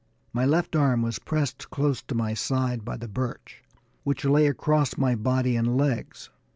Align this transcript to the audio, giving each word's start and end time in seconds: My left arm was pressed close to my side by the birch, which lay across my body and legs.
My 0.33 0.45
left 0.47 0.75
arm 0.75 1.03
was 1.03 1.19
pressed 1.19 1.69
close 1.69 2.01
to 2.01 2.15
my 2.15 2.33
side 2.33 2.83
by 2.83 2.97
the 2.97 3.07
birch, 3.07 3.61
which 4.03 4.25
lay 4.25 4.47
across 4.47 4.97
my 4.97 5.13
body 5.13 5.55
and 5.55 5.77
legs. 5.77 6.31